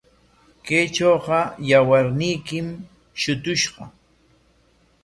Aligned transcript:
Kaytrawqa 0.65 1.39
yawarniykim 1.69 2.67
shutushqa. 3.21 3.83